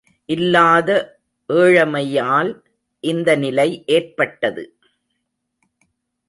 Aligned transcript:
இல்லாத 0.25 0.89
ஏழமையால் 1.49 2.51
இந்த 3.03 3.35
நிலை 3.35 3.83
ஏற்பட்டது. 3.85 4.63